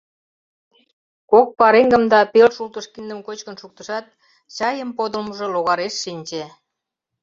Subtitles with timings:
[1.31, 4.05] Кок пареҥгым да пел шултыш киндым кочкын шуктышат,
[4.55, 6.43] чайым подылмыжо логареш шинче.